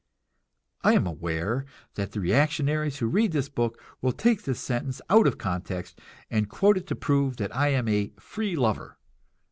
I 0.83 0.93
am 0.93 1.05
aware 1.05 1.63
that 1.93 2.11
the 2.13 2.19
reactionaries 2.21 2.97
who 2.97 3.05
read 3.05 3.33
this 3.33 3.49
book 3.49 3.79
will 4.01 4.13
take 4.13 4.41
this 4.41 4.59
sentence 4.59 4.99
out 5.11 5.27
of 5.27 5.33
its 5.33 5.43
context 5.43 5.99
and 6.31 6.49
quote 6.49 6.75
it 6.77 6.87
to 6.87 6.95
prove 6.95 7.37
that 7.37 7.55
I 7.55 7.67
am 7.67 7.87
a 7.87 8.11
"free 8.19 8.55
lover." 8.55 8.97